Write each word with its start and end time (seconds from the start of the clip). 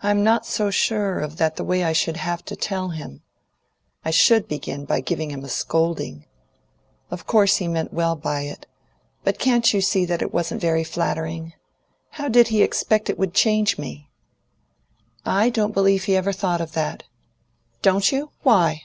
"I'm 0.00 0.22
not 0.22 0.46
so 0.46 0.70
sure 0.70 1.18
of 1.18 1.38
that 1.38 1.56
the 1.56 1.64
way 1.64 1.82
I 1.82 1.92
should 1.92 2.18
have 2.18 2.44
to 2.44 2.54
tell 2.54 2.90
him. 2.90 3.22
I 4.04 4.12
should 4.12 4.46
begin 4.46 4.84
by 4.84 5.00
giving 5.00 5.32
him 5.32 5.42
a 5.44 5.48
scolding. 5.48 6.26
Of 7.10 7.26
course, 7.26 7.56
he 7.56 7.66
meant 7.66 7.92
well 7.92 8.14
by 8.14 8.42
it, 8.42 8.66
but 9.24 9.40
can't 9.40 9.74
you 9.74 9.80
see 9.80 10.04
that 10.04 10.22
it 10.22 10.32
wasn't 10.32 10.60
very 10.60 10.84
flattering! 10.84 11.52
How 12.10 12.28
did 12.28 12.46
he 12.54 12.62
expect 12.62 13.10
it 13.10 13.18
would 13.18 13.34
change 13.34 13.76
me?" 13.76 14.08
"I 15.26 15.50
don't 15.50 15.74
believe 15.74 16.04
he 16.04 16.14
ever 16.16 16.32
thought 16.32 16.60
of 16.60 16.74
that." 16.74 17.02
"Don't 17.82 18.12
you? 18.12 18.30
Why?" 18.44 18.82